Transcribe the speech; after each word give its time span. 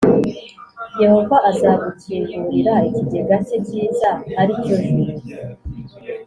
Yehova 1.01 1.37
azagukingurira 1.51 2.73
ikigega 2.87 3.35
cye 3.47 3.57
cyiza, 3.67 4.09
ari 4.41 4.53
cyo 4.63 4.75
juru, 4.85 5.07